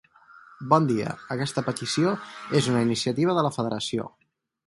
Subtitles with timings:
[0.69, 2.15] Bon dia, aquesta petició
[2.61, 4.09] és una iniciativa de la federació